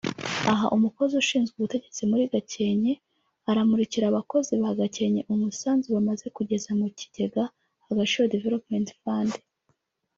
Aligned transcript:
Aha 0.51 0.65
umukozi 0.77 1.13
ushinzwe 1.21 1.53
ubutegetsi 1.57 2.01
muri 2.09 2.23
Gakenke 2.31 2.93
aramurikira 3.49 4.05
abakozi 4.07 4.51
ba 4.61 4.71
Gakenke 4.79 5.21
umusanzu 5.33 5.87
bamaze 5.95 6.25
kugeza 6.37 6.69
mu 6.79 6.87
kigega 6.99 7.43
Agaciro 7.91 8.25
Development 8.35 8.87
Fund 8.99 9.31